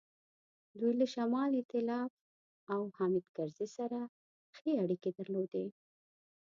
[0.79, 2.11] دوی له شمال ایتلاف
[2.73, 3.99] او حامد کرزي سره
[4.57, 5.65] ښې اړیکې درلودې.